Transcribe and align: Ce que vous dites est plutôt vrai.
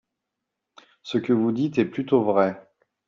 Ce 1.03 1.19
que 1.19 1.31
vous 1.31 1.51
dites 1.51 1.77
est 1.77 1.85
plutôt 1.85 2.23
vrai. 2.23 2.59